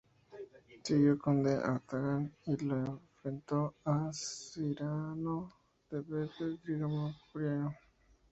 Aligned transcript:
Siguió 0.83 1.13
con 1.19 1.43
d'Artagnan 1.43 2.33
y 2.47 2.57
lo 2.65 2.75
enfrentó 2.87 3.75
a 3.85 4.09
Cyrano 4.11 5.53
de 5.91 5.99
Bergerac 5.99 6.39
en 6.39 6.39
"D'Artagnan 6.79 7.13
contra 7.13 7.17
Cyrano". 7.31 7.73